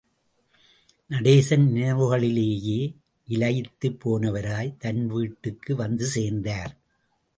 நடேசன் 1.09 1.65
நினைவுகளிலேயே 1.67 2.79
இலயித்துப் 3.29 3.99
போனவராய், 4.05 4.77
தன் 4.77 5.07
வீட்டுக்கு 5.07 5.77
வந்துசேர்ந்தார். 5.77 6.73